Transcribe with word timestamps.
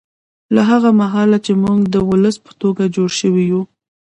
له 0.53 0.61
هغه 0.69 0.89
مهاله 1.01 1.37
چې 1.45 1.51
موږ 1.63 1.79
د 1.93 1.95
ولس 2.09 2.35
په 2.45 2.51
توګه 2.61 2.83
جوړ 2.95 3.09
شوي 3.19 3.43
یو 3.51 3.61